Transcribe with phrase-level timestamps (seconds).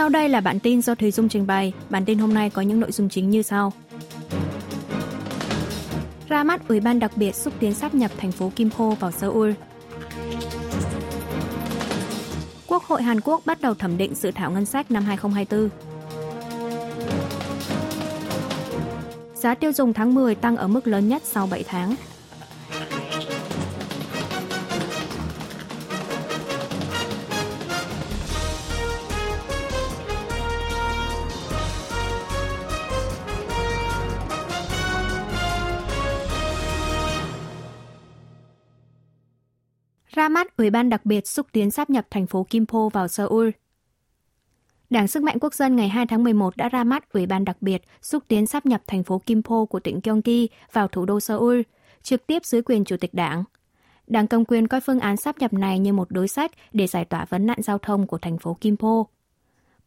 [0.00, 1.72] Sau đây là bản tin do Thùy Dung trình bày.
[1.90, 3.72] Bản tin hôm nay có những nội dung chính như sau.
[6.28, 9.10] Ra mắt Ủy ban đặc biệt xúc tiến sáp nhập thành phố Kim Ho vào
[9.10, 9.50] Seoul.
[12.66, 15.68] Quốc hội Hàn Quốc bắt đầu thẩm định dự thảo ngân sách năm 2024.
[19.34, 21.94] Giá tiêu dùng tháng 10 tăng ở mức lớn nhất sau 7 tháng.
[40.60, 43.48] Ủy ban đặc biệt xúc tiến sáp nhập thành phố Kimpo vào Seoul.
[44.90, 47.56] Đảng Sức mạnh Quốc dân ngày 2 tháng 11 đã ra mắt Ủy ban đặc
[47.60, 51.60] biệt xúc tiến sáp nhập thành phố Kimpo của tỉnh Gyeonggi vào thủ đô Seoul,
[52.02, 53.44] trực tiếp dưới quyền Chủ tịch Đảng.
[54.06, 57.04] Đảng cầm quyền coi phương án sáp nhập này như một đối sách để giải
[57.04, 59.04] tỏa vấn nạn giao thông của thành phố Kimpo.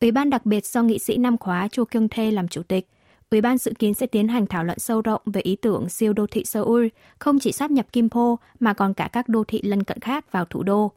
[0.02, 2.88] Ủy ban đặc biệt do nghị sĩ năm khóa Cho Kyung Thê làm chủ tịch,
[3.34, 6.14] Ủy ban dự kiến sẽ tiến hành thảo luận sâu rộng về ý tưởng siêu
[6.14, 6.88] đô thị Seoul,
[7.20, 10.46] không chỉ sáp nhập Kimpo mà còn cả các đô thị lân cận khác vào
[10.46, 10.92] thủ đô.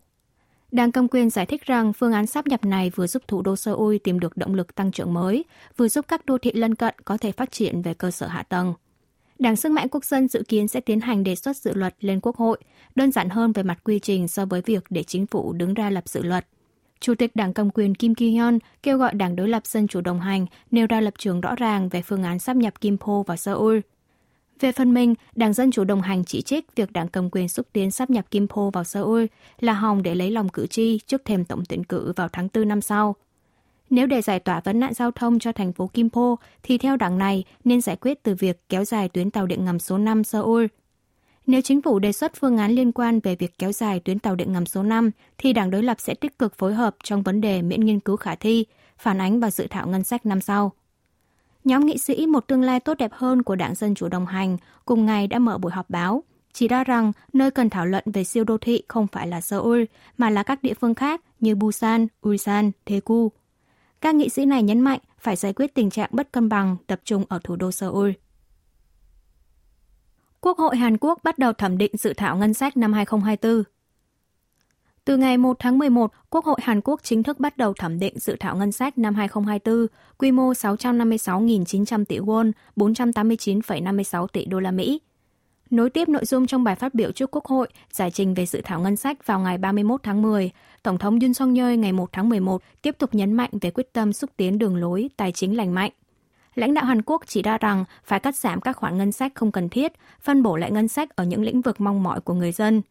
[0.72, 3.56] Đảng cầm quyền giải thích rằng phương án sáp nhập này vừa giúp thủ đô
[3.56, 5.44] Seoul tìm được động lực tăng trưởng mới,
[5.76, 8.42] vừa giúp các đô thị lân cận có thể phát triển về cơ sở hạ
[8.42, 8.74] tầng.
[9.38, 12.20] Đảng Sức mạnh Quốc dân dự kiến sẽ tiến hành đề xuất dự luật lên
[12.20, 12.58] Quốc hội,
[12.94, 15.90] đơn giản hơn về mặt quy trình so với việc để chính phủ đứng ra
[15.90, 16.46] lập dự luật.
[17.00, 20.20] Chủ tịch Đảng cầm quyền Kim Ki-hyun kêu gọi Đảng đối lập Dân chủ đồng
[20.20, 23.36] hành nêu ra lập trường rõ ràng về phương án sắp nhập Kim Po vào
[23.36, 23.78] Seoul.
[24.60, 27.66] Về phần mình, Đảng Dân Chủ đồng hành chỉ trích việc Đảng cầm quyền xúc
[27.72, 29.24] tiến sắp nhập Kim Po vào Seoul
[29.60, 32.68] là hòng để lấy lòng cử tri trước thềm tổng tuyển cử vào tháng 4
[32.68, 33.16] năm sau.
[33.90, 36.96] Nếu để giải tỏa vấn nạn giao thông cho thành phố Kim Po, thì theo
[36.96, 40.24] đảng này nên giải quyết từ việc kéo dài tuyến tàu điện ngầm số 5
[40.24, 40.66] Seoul
[41.46, 44.34] nếu chính phủ đề xuất phương án liên quan về việc kéo dài tuyến tàu
[44.34, 47.40] điện ngầm số 5, thì đảng đối lập sẽ tích cực phối hợp trong vấn
[47.40, 48.66] đề miễn nghiên cứu khả thi,
[48.98, 50.72] phản ánh vào dự thảo ngân sách năm sau.
[51.64, 54.56] Nhóm nghị sĩ Một tương lai tốt đẹp hơn của Đảng Dân Chủ đồng hành
[54.84, 58.24] cùng ngày đã mở buổi họp báo, chỉ ra rằng nơi cần thảo luận về
[58.24, 59.84] siêu đô thị không phải là Seoul,
[60.18, 63.28] mà là các địa phương khác như Busan, Ulsan, Daegu.
[64.00, 67.00] Các nghị sĩ này nhấn mạnh phải giải quyết tình trạng bất cân bằng tập
[67.04, 68.10] trung ở thủ đô Seoul.
[70.46, 73.62] Quốc hội Hàn Quốc bắt đầu thẩm định dự thảo ngân sách năm 2024.
[75.04, 78.18] Từ ngày 1 tháng 11, Quốc hội Hàn Quốc chính thức bắt đầu thẩm định
[78.18, 79.86] dự thảo ngân sách năm 2024,
[80.18, 85.00] quy mô 656.900 tỷ won, 489,56 tỷ đô la Mỹ.
[85.70, 88.60] Nối tiếp nội dung trong bài phát biểu trước Quốc hội giải trình về dự
[88.64, 90.50] thảo ngân sách vào ngày 31 tháng 10,
[90.82, 93.92] Tổng thống Yoon song yeol ngày 1 tháng 11 tiếp tục nhấn mạnh về quyết
[93.92, 95.90] tâm xúc tiến đường lối tài chính lành mạnh
[96.56, 99.52] lãnh đạo Hàn Quốc chỉ ra rằng phải cắt giảm các khoản ngân sách không
[99.52, 102.52] cần thiết, phân bổ lại ngân sách ở những lĩnh vực mong mỏi của người
[102.52, 102.82] dân.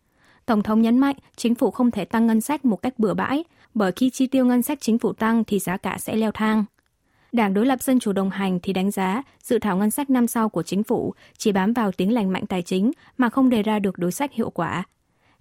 [0.45, 3.43] Tổng thống nhấn mạnh chính phủ không thể tăng ngân sách một cách bừa bãi,
[3.73, 6.65] bởi khi chi tiêu ngân sách chính phủ tăng thì giá cả sẽ leo thang.
[7.31, 10.27] Đảng đối lập Dân chủ đồng hành thì đánh giá dự thảo ngân sách năm
[10.27, 13.63] sau của chính phủ chỉ bám vào tiếng lành mạnh tài chính mà không đề
[13.63, 14.83] ra được đối sách hiệu quả.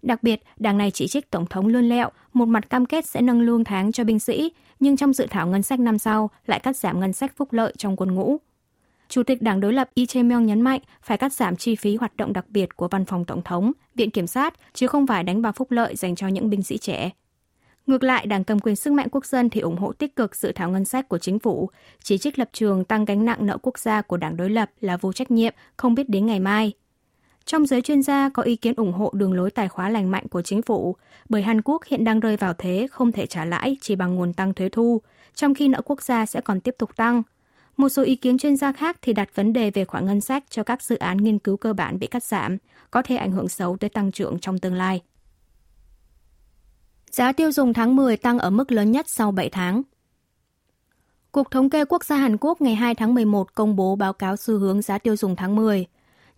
[0.04, 3.20] Đặc biệt, đảng này chỉ trích Tổng thống luôn lẹo, một mặt cam kết sẽ
[3.20, 6.60] nâng lương tháng cho binh sĩ, nhưng trong dự thảo ngân sách năm sau lại
[6.60, 8.37] cắt giảm ngân sách phúc lợi trong quân ngũ.
[9.09, 12.16] Chủ tịch đảng đối lập Lee Jae-myung nhấn mạnh phải cắt giảm chi phí hoạt
[12.16, 15.42] động đặc biệt của văn phòng tổng thống, viện kiểm sát, chứ không phải đánh
[15.42, 17.10] vào phúc lợi dành cho những binh sĩ trẻ.
[17.86, 20.53] Ngược lại, Đảng cầm quyền sức mạnh quốc dân thì ủng hộ tích cực dự
[20.53, 21.71] thảo ngân sách của chính phủ,
[22.03, 24.97] chỉ trích lập trường tăng gánh nặng nợ quốc gia của đảng đối lập là
[24.97, 26.72] vô trách nhiệm, không biết đến ngày mai.
[27.47, 30.28] Trong giới chuyên gia có ý kiến ủng hộ đường lối tài khóa lành mạnh
[30.28, 30.97] của chính phủ,
[31.28, 34.32] bởi Hàn Quốc hiện đang rơi vào thế không thể trả lãi chỉ bằng nguồn
[34.32, 35.00] tăng thuế thu,
[35.34, 37.22] trong khi nợ quốc gia sẽ còn tiếp tục tăng.
[37.77, 40.44] Một số ý kiến chuyên gia khác thì đặt vấn đề về khoản ngân sách
[40.50, 42.56] cho các dự án nghiên cứu cơ bản bị cắt giảm,
[42.91, 45.03] có thể ảnh hưởng xấu tới tăng trưởng trong tương lai.
[47.10, 49.83] Giá tiêu dùng tháng 10 tăng ở mức lớn nhất sau 7 tháng.
[51.33, 54.37] Cục Thống kê Quốc gia Hàn Quốc ngày 2 tháng 11 công bố báo cáo
[54.37, 55.87] xu hướng giá tiêu dùng tháng 10.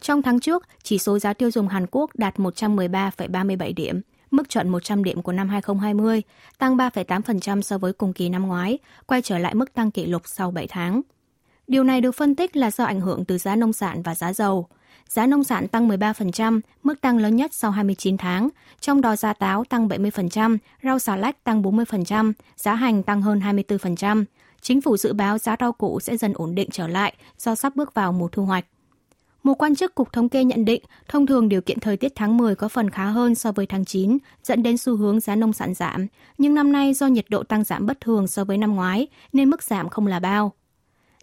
[0.00, 4.00] Trong tháng trước, chỉ số giá tiêu dùng Hàn Quốc đạt 113,37 điểm,
[4.30, 6.22] mức chuẩn 100 điểm của năm 2020,
[6.58, 10.22] tăng 3,8% so với cùng kỳ năm ngoái, quay trở lại mức tăng kỷ lục
[10.24, 11.02] sau 7 tháng.
[11.66, 14.32] Điều này được phân tích là do ảnh hưởng từ giá nông sản và giá
[14.32, 14.68] dầu.
[15.08, 18.48] Giá nông sản tăng 13%, mức tăng lớn nhất sau 29 tháng,
[18.80, 23.40] trong đó giá táo tăng 70%, rau xà lách tăng 40%, giá hành tăng hơn
[23.40, 24.24] 24%.
[24.60, 27.76] Chính phủ dự báo giá rau củ sẽ dần ổn định trở lại do sắp
[27.76, 28.64] bước vào mùa thu hoạch.
[29.46, 32.36] Một quan chức Cục Thống kê nhận định, thông thường điều kiện thời tiết tháng
[32.36, 35.52] 10 có phần khá hơn so với tháng 9, dẫn đến xu hướng giá nông
[35.52, 36.06] sản giảm.
[36.38, 39.50] Nhưng năm nay do nhiệt độ tăng giảm bất thường so với năm ngoái, nên
[39.50, 40.52] mức giảm không là bao.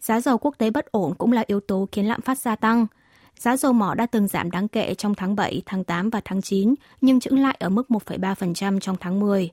[0.02, 2.88] Giá dầu quốc tế bất ổn cũng là yếu tố khiến lạm phát gia tăng.
[3.40, 6.42] Giá dầu mỏ đã từng giảm đáng kể trong tháng 7, tháng 8 và tháng
[6.42, 9.50] 9, nhưng chững lại ở mức 1,3% trong tháng 10.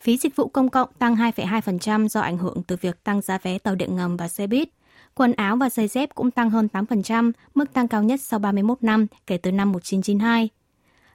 [0.00, 3.58] Phí dịch vụ công cộng tăng 2,2% do ảnh hưởng từ việc tăng giá vé
[3.58, 4.68] tàu điện ngầm và xe buýt.
[5.14, 8.78] Quần áo và giày dép cũng tăng hơn 8%, mức tăng cao nhất sau 31
[8.82, 10.48] năm kể từ năm 1992.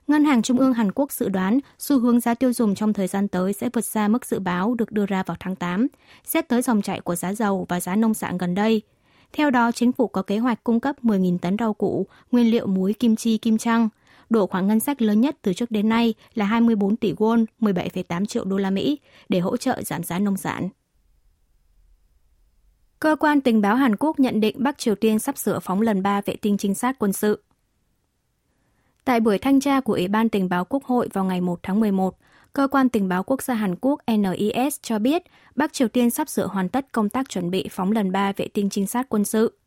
[0.07, 3.07] Ngân hàng Trung ương Hàn Quốc dự đoán xu hướng giá tiêu dùng trong thời
[3.07, 5.88] gian tới sẽ vượt xa mức dự báo được đưa ra vào tháng 8,
[6.23, 8.81] xét tới dòng chảy của giá dầu và giá nông sản gần đây.
[9.33, 12.67] Theo đó, chính phủ có kế hoạch cung cấp 10.000 tấn rau củ, nguyên liệu
[12.67, 13.89] muối kim chi kim chăng.
[14.29, 18.25] Đổ khoản ngân sách lớn nhất từ trước đến nay là 24 tỷ won, 17,8
[18.25, 18.99] triệu đô la Mỹ,
[19.29, 20.69] để hỗ trợ giảm giá nông sản.
[22.99, 26.03] Cơ quan tình báo Hàn Quốc nhận định Bắc Triều Tiên sắp sửa phóng lần
[26.03, 27.44] 3 vệ tinh trinh sát quân sự.
[29.05, 31.79] Tại buổi thanh tra của Ủy ban Tình báo Quốc hội vào ngày 1 tháng
[31.79, 32.17] 11,
[32.53, 35.23] Cơ quan Tình báo Quốc gia Hàn Quốc NIS cho biết
[35.55, 38.47] Bắc Triều Tiên sắp sửa hoàn tất công tác chuẩn bị phóng lần 3 vệ
[38.47, 39.57] tinh trinh sát quân sự.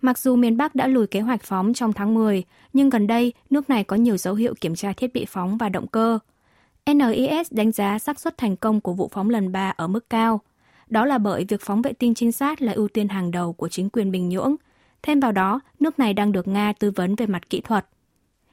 [0.00, 3.32] Mặc dù miền Bắc đã lùi kế hoạch phóng trong tháng 10, nhưng gần đây
[3.50, 6.18] nước này có nhiều dấu hiệu kiểm tra thiết bị phóng và động cơ.
[6.86, 10.40] NIS đánh giá xác suất thành công của vụ phóng lần 3 ở mức cao.
[10.86, 13.68] Đó là bởi việc phóng vệ tinh trinh sát là ưu tiên hàng đầu của
[13.68, 14.56] chính quyền Bình Nhưỡng.
[15.02, 17.86] Thêm vào đó, nước này đang được Nga tư vấn về mặt kỹ thuật.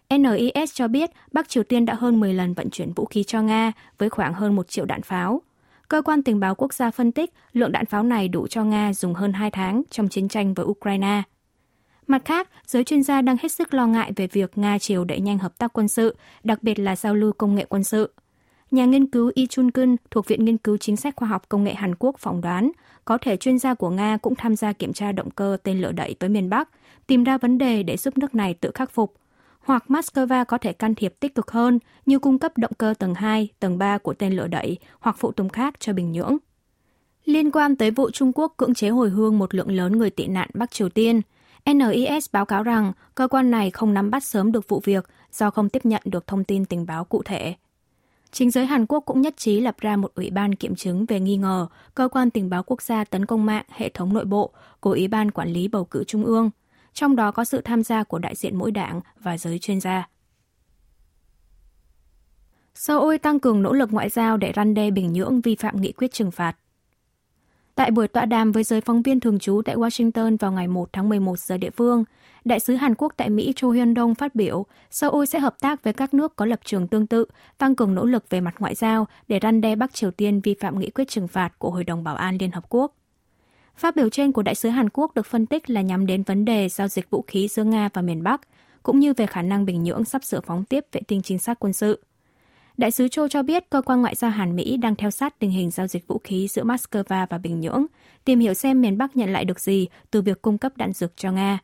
[0.10, 3.42] NIS cho biết Bắc Triều Tiên đã hơn 10 lần vận chuyển vũ khí cho
[3.42, 5.42] Nga với khoảng hơn 1 triệu đạn pháo.
[5.88, 8.94] Cơ quan tình báo quốc gia phân tích lượng đạn pháo này đủ cho Nga
[8.94, 11.24] dùng hơn 2 tháng trong chiến tranh với Ukraine.
[12.08, 15.20] Mặt khác, giới chuyên gia đang hết sức lo ngại về việc Nga chiều đẩy
[15.20, 18.14] nhanh hợp tác quân sự, đặc biệt là giao lưu công nghệ quân sự.
[18.72, 21.74] Nhà nghiên cứu Yi Chun-kun thuộc Viện Nghiên cứu Chính sách Khoa học Công nghệ
[21.74, 22.72] Hàn Quốc phỏng đoán,
[23.06, 25.92] có thể chuyên gia của Nga cũng tham gia kiểm tra động cơ tên lửa
[25.92, 26.70] đẩy với miền Bắc,
[27.08, 29.14] tìm ra vấn đề để giúp nước này tự khắc phục,
[29.60, 33.16] hoặc Moscow có thể can thiệp tích cực hơn như cung cấp động cơ tầng
[33.16, 36.38] 2, tầng 3 của tên lửa đẩy hoặc phụ tùng khác cho Bình Nhưỡng.
[37.26, 40.28] Liên quan tới vụ Trung Quốc cưỡng chế hồi hương một lượng lớn người tị
[40.28, 41.22] nạn Bắc Triều Tiên,
[41.66, 45.50] NIS báo cáo rằng cơ quan này không nắm bắt sớm được vụ việc do
[45.50, 47.56] không tiếp nhận được thông tin tình báo cụ thể.
[48.32, 51.20] Chính giới Hàn Quốc cũng nhất trí lập ra một ủy ban kiểm chứng về
[51.20, 54.54] nghi ngờ, cơ quan tình báo quốc gia tấn công mạng, hệ thống nội bộ
[54.80, 56.50] của Ủy ban Quản lý Bầu cử Trung ương–
[56.94, 60.08] trong đó có sự tham gia của đại diện mỗi đảng và giới chuyên gia.
[62.76, 65.92] Seoul tăng cường nỗ lực ngoại giao để răn đe Bình Nhưỡng vi phạm nghị
[65.92, 66.54] quyết trừng phạt.
[67.82, 70.94] Tại buổi tọa đàm với giới phóng viên thường trú tại Washington vào ngày 1
[70.94, 72.04] tháng 11 giờ địa phương,
[72.46, 75.84] Đại sứ Hàn Quốc tại Mỹ Cho Hyun Dong phát biểu, Seoul sẽ hợp tác
[75.84, 77.26] với các nước có lập trường tương tự,
[77.58, 80.56] tăng cường nỗ lực về mặt ngoại giao để răn đe Bắc Triều Tiên vi
[80.60, 82.96] phạm nghị quyết trừng phạt của Hội đồng Bảo an Liên Hợp Quốc.
[83.76, 86.46] Phát biểu trên của đại sứ Hàn Quốc được phân tích là nhắm đến vấn
[86.46, 88.42] đề giao dịch vũ khí giữa Nga và miền Bắc,
[88.84, 91.60] cũng như về khả năng Bình Nhưỡng sắp sửa phóng tiếp vệ tinh chính xác
[91.60, 92.00] quân sự.
[92.82, 95.52] Đại sứ Châu cho biết cơ quan ngoại giao Hàn Mỹ đang theo sát tình
[95.52, 97.86] hình giao dịch vũ khí giữa Moscow và Bình Nhưỡng,
[98.26, 101.18] tìm hiểu xem miền Bắc nhận lại được gì từ việc cung cấp đạn dược
[101.18, 101.60] cho Nga.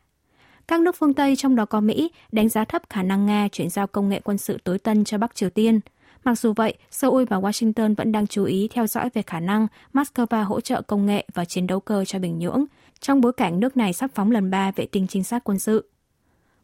[0.68, 3.70] Các nước phương Tây trong đó có Mỹ đánh giá thấp khả năng Nga chuyển
[3.70, 5.80] giao công nghệ quân sự tối tân cho Bắc Triều Tiên–
[6.24, 9.66] Mặc dù vậy, Seoul và Washington vẫn đang chú ý theo dõi về khả năng
[9.92, 12.64] Moscow hỗ trợ công nghệ và chiến đấu cơ cho Bình Nhưỡng,
[13.00, 15.90] trong bối cảnh nước này sắp phóng lần ba vệ tinh trinh sát quân sự.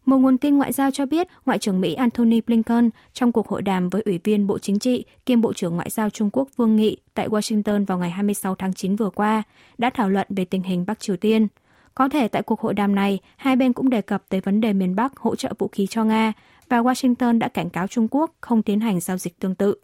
[0.05, 3.63] Một nguồn tin ngoại giao cho biết, Ngoại trưởng Mỹ Antony Blinken trong cuộc hội
[3.63, 6.77] đàm với Ủy viên Bộ Chính trị kiêm Bộ trưởng Ngoại giao Trung Quốc Vương
[6.77, 9.43] Nghị tại Washington vào ngày 26 tháng 9 vừa qua
[9.79, 11.49] đã thảo luận về tình hình Bắc Triều Tiên.
[11.95, 14.73] Có thể tại cuộc hội đàm này, hai bên cũng đề cập tới vấn đề
[14.73, 16.33] miền Bắc hỗ trợ vũ khí cho Nga
[16.69, 19.75] và Washington đã cảnh cáo Trung Quốc không tiến hành giao dịch tương tự.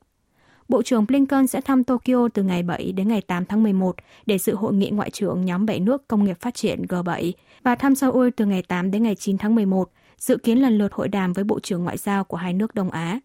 [0.69, 4.39] Bộ trưởng Blinken sẽ thăm Tokyo từ ngày 7 đến ngày 8 tháng 11 để
[4.39, 7.95] dự hội nghị ngoại trưởng nhóm 7 nước công nghiệp phát triển G7 và thăm
[7.95, 9.91] Seoul từ ngày 8 đến ngày 9 tháng 11,
[10.21, 12.91] dự kiến lần lượt hội đàm với Bộ trưởng Ngoại giao của hai nước Đông
[12.91, 13.21] Á.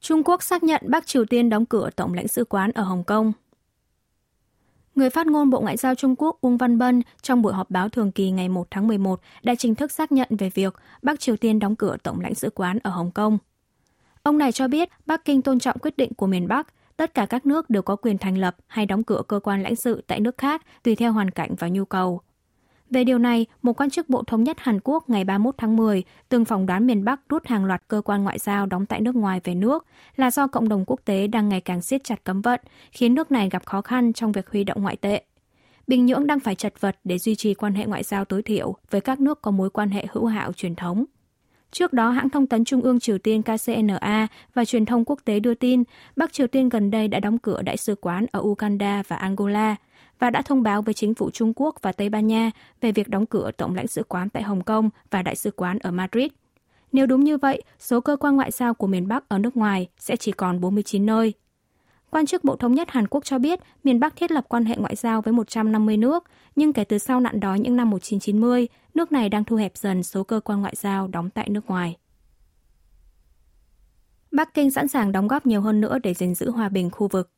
[0.00, 3.04] Trung Quốc xác nhận Bắc Triều Tiên đóng cửa Tổng lãnh sự quán ở Hồng
[3.04, 3.32] Kông
[4.94, 7.88] Người phát ngôn Bộ Ngoại giao Trung Quốc Uông Văn Bân trong buổi họp báo
[7.88, 11.36] thường kỳ ngày 1 tháng 11 đã chính thức xác nhận về việc Bắc Triều
[11.36, 13.38] Tiên đóng cửa Tổng lãnh sự quán ở Hồng Kông.
[14.22, 16.66] Ông này cho biết Bắc Kinh tôn trọng quyết định của miền Bắc,
[16.96, 19.76] tất cả các nước đều có quyền thành lập hay đóng cửa cơ quan lãnh
[19.76, 22.20] sự tại nước khác tùy theo hoàn cảnh và nhu cầu.
[22.90, 26.02] Về điều này, một quan chức Bộ Thống nhất Hàn Quốc ngày 31 tháng 10
[26.28, 29.14] từng phỏng đoán miền Bắc rút hàng loạt cơ quan ngoại giao đóng tại nước
[29.14, 32.40] ngoài về nước là do cộng đồng quốc tế đang ngày càng siết chặt cấm
[32.40, 32.60] vận,
[32.92, 35.22] khiến nước này gặp khó khăn trong việc huy động ngoại tệ.
[35.86, 38.74] Bình Nhưỡng đang phải chật vật để duy trì quan hệ ngoại giao tối thiểu
[38.90, 41.04] với các nước có mối quan hệ hữu hảo truyền thống.
[41.70, 45.40] Trước đó, hãng thông tấn Trung ương Triều Tiên KCNA và truyền thông quốc tế
[45.40, 45.82] đưa tin
[46.16, 49.76] Bắc Triều Tiên gần đây đã đóng cửa đại sứ quán ở Uganda và Angola,
[50.18, 53.08] và đã thông báo với chính phủ Trung Quốc và Tây Ban Nha về việc
[53.08, 56.28] đóng cửa tổng lãnh sự quán tại Hồng Kông và đại sứ quán ở Madrid.
[56.92, 59.88] Nếu đúng như vậy, số cơ quan ngoại giao của miền Bắc ở nước ngoài
[59.98, 61.32] sẽ chỉ còn 49 nơi.
[62.10, 64.76] Quan chức Bộ Thống nhất Hàn Quốc cho biết miền Bắc thiết lập quan hệ
[64.76, 66.24] ngoại giao với 150 nước,
[66.56, 70.02] nhưng kể từ sau nạn đói những năm 1990, nước này đang thu hẹp dần
[70.02, 71.96] số cơ quan ngoại giao đóng tại nước ngoài.
[74.30, 77.08] Bắc Kinh sẵn sàng đóng góp nhiều hơn nữa để gìn giữ hòa bình khu
[77.08, 77.30] vực.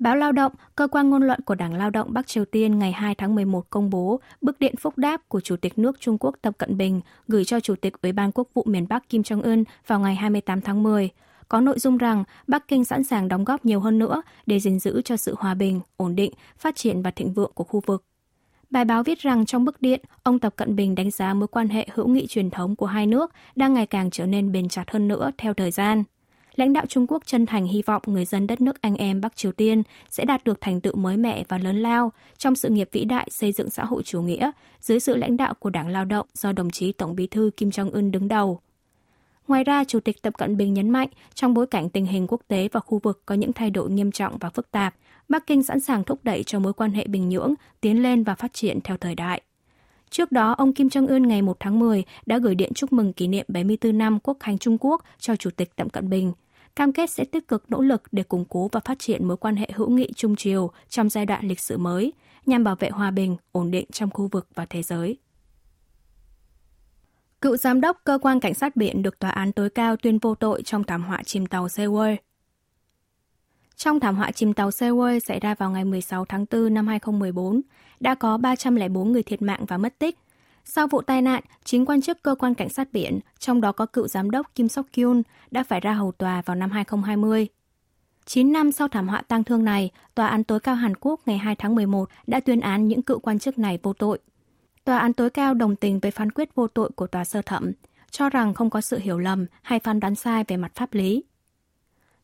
[0.00, 2.92] Báo Lao động, cơ quan ngôn luận của Đảng Lao động Bắc Triều Tiên ngày
[2.92, 6.34] 2 tháng 11 công bố bức điện phúc đáp của Chủ tịch nước Trung Quốc
[6.42, 9.64] Tập Cận Bình gửi cho Chủ tịch Ủy ban Quốc vụ miền Bắc Kim Jong-un
[9.86, 11.08] vào ngày 28 tháng 10,
[11.48, 14.78] có nội dung rằng Bắc Kinh sẵn sàng đóng góp nhiều hơn nữa để gìn
[14.78, 18.04] giữ cho sự hòa bình, ổn định, phát triển và thịnh vượng của khu vực.
[18.70, 21.68] Bài báo viết rằng trong bức điện, ông Tập Cận Bình đánh giá mối quan
[21.68, 24.90] hệ hữu nghị truyền thống của hai nước đang ngày càng trở nên bền chặt
[24.90, 26.04] hơn nữa theo thời gian.
[26.60, 29.36] Lãnh đạo Trung Quốc chân thành hy vọng người dân đất nước anh em Bắc
[29.36, 32.88] Triều Tiên sẽ đạt được thành tựu mới mẻ và lớn lao trong sự nghiệp
[32.92, 34.50] vĩ đại xây dựng xã hội chủ nghĩa
[34.80, 37.68] dưới sự lãnh đạo của Đảng Lao động do đồng chí Tổng bí thư Kim
[37.68, 38.60] Jong-un đứng đầu.
[39.48, 42.40] Ngoài ra, Chủ tịch Tập Cận Bình nhấn mạnh, trong bối cảnh tình hình quốc
[42.48, 44.94] tế và khu vực có những thay đổi nghiêm trọng và phức tạp,
[45.28, 48.34] Bắc Kinh sẵn sàng thúc đẩy cho mối quan hệ Bình Nhưỡng tiến lên và
[48.34, 49.42] phát triển theo thời đại.
[50.10, 53.28] Trước đó, ông Kim Jong-un ngày 1 tháng 10 đã gửi điện chúc mừng kỷ
[53.28, 56.32] niệm 74 năm quốc khánh Trung Quốc cho Chủ tịch Tập Cận Bình,
[56.76, 59.56] cam kết sẽ tích cực nỗ lực để củng cố và phát triển mối quan
[59.56, 62.12] hệ hữu nghị Trung Triều trong giai đoạn lịch sử mới,
[62.46, 65.18] nhằm bảo vệ hòa bình, ổn định trong khu vực và thế giới.
[67.40, 70.34] Cựu giám đốc cơ quan cảnh sát biển được tòa án tối cao tuyên vô
[70.34, 72.16] tội trong thảm họa chìm tàu Seaway.
[73.76, 77.60] Trong thảm họa chìm tàu Seaway xảy ra vào ngày 16 tháng 4 năm 2014,
[78.00, 80.18] đã có 304 người thiệt mạng và mất tích.
[80.64, 83.86] Sau vụ tai nạn, chính quan chức cơ quan cảnh sát biển, trong đó có
[83.86, 87.48] cựu giám đốc Kim Sok Kyun, đã phải ra hầu tòa vào năm 2020.
[88.26, 91.38] 9 năm sau thảm họa tang thương này, Tòa án tối cao Hàn Quốc ngày
[91.38, 94.18] 2 tháng 11 đã tuyên án những cựu quan chức này vô tội.
[94.84, 97.72] Tòa án tối cao đồng tình với phán quyết vô tội của tòa sơ thẩm,
[98.10, 101.24] cho rằng không có sự hiểu lầm hay phán đoán sai về mặt pháp lý.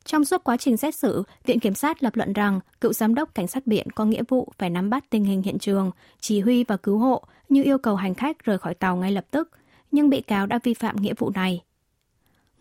[0.05, 3.35] Trong suốt quá trình xét xử, Viện Kiểm sát lập luận rằng cựu giám đốc
[3.35, 5.91] cảnh sát biển có nghĩa vụ phải nắm bắt tình hình hiện trường,
[6.21, 9.27] chỉ huy và cứu hộ như yêu cầu hành khách rời khỏi tàu ngay lập
[9.31, 9.51] tức,
[9.93, 11.63] nhưng bị cáo đã vi phạm nghĩa vụ này.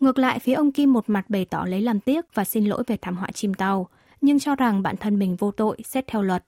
[0.00, 2.82] Ngược lại, phía ông Kim một mặt bày tỏ lấy làm tiếc và xin lỗi
[2.86, 3.88] về thảm họa chìm tàu,
[4.20, 6.44] nhưng cho rằng bản thân mình vô tội xét theo luật.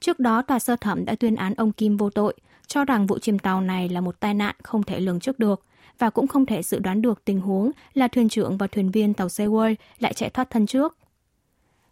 [0.00, 2.34] Trước đó, tòa sơ thẩm đã tuyên án ông Kim vô tội,
[2.66, 5.64] cho rằng vụ chìm tàu này là một tai nạn không thể lường trước được
[5.98, 9.14] và cũng không thể dự đoán được tình huống là thuyền trưởng và thuyền viên
[9.14, 10.96] tàu Seaworld lại chạy thoát thân trước.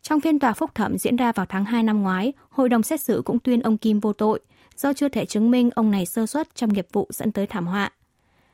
[0.03, 3.01] Trong phiên tòa phúc thẩm diễn ra vào tháng 2 năm ngoái, hội đồng xét
[3.01, 4.41] xử cũng tuyên ông Kim vô tội
[4.77, 7.67] do chưa thể chứng minh ông này sơ suất trong nghiệp vụ dẫn tới thảm
[7.67, 7.91] họa.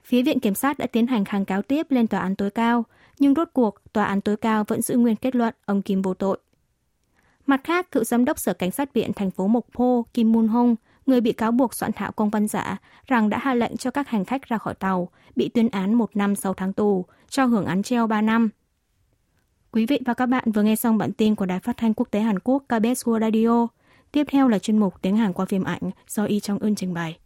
[0.05, 2.85] Phía Viện Kiểm sát đã tiến hành kháng cáo tiếp lên Tòa án tối cao,
[3.19, 6.15] nhưng rốt cuộc Tòa án tối cao vẫn giữ nguyên kết luận ông Kim vô
[6.15, 6.39] tội.
[7.47, 10.49] Mặt khác, cựu giám đốc Sở Cảnh sát Viện thành phố Mộc Po Kim Moon
[10.49, 10.77] Hong
[11.07, 12.77] người bị cáo buộc soạn thảo công văn giả
[13.07, 16.17] rằng đã hạ lệnh cho các hành khách ra khỏi tàu, bị tuyên án 1
[16.17, 18.49] năm 6 tháng tù, cho hưởng án treo 3 năm.
[19.73, 22.09] Quý vị và các bạn vừa nghe xong bản tin của Đài Phát thanh Quốc
[22.11, 23.67] tế Hàn Quốc KBS World Radio.
[24.13, 26.95] Tiếp theo là chuyên mục tiếng Hàn qua phim ảnh do Y Trong Ưn trình
[26.95, 27.19] bày.